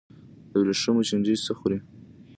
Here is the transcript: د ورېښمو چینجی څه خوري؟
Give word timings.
د 0.49 0.51
ورېښمو 0.61 1.01
چینجی 1.09 1.35
څه 1.45 1.51
خوري؟ 1.57 1.77